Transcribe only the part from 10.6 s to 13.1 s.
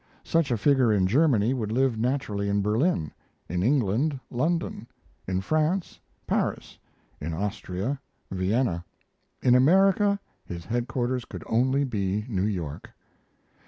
headquarters could only be New York.